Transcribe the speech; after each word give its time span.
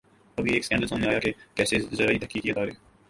ابھی 0.37 0.53
ایک 0.53 0.65
سکینڈل 0.65 0.87
سامنے 0.87 1.07
آیا 1.07 1.19
کہ 1.19 1.31
کیسے 1.55 1.79
زرعی 1.91 2.19
تحقیقی 2.19 2.49
ادارے 2.51 2.71